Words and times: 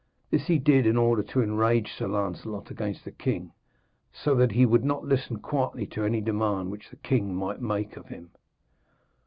This 0.31 0.47
he 0.47 0.57
did 0.57 0.87
in 0.87 0.97
order 0.97 1.21
to 1.21 1.43
enrage 1.43 1.93
Sir 1.93 2.07
Lancelot 2.07 2.71
against 2.71 3.05
the 3.05 3.11
king, 3.11 3.51
so 4.11 4.33
that 4.33 4.53
he 4.53 4.65
would 4.65 4.83
not 4.83 5.05
listen 5.05 5.37
quietly 5.37 5.85
to 5.85 6.03
any 6.03 6.21
demand 6.21 6.71
which 6.71 6.89
the 6.89 6.95
king 6.95 7.35
might 7.35 7.61
make 7.61 7.95
of 7.97 8.07
him. 8.07 8.31